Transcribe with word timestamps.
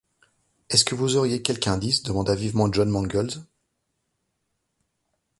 Est-ce 0.71 0.83
que 0.83 0.95
vous 0.95 1.15
auriez 1.17 1.43
quelque 1.43 1.67
indice? 1.67 2.01
demanda 2.01 2.33
vivement 2.33 2.73
John 2.73 2.89
Mangles. 2.89 3.45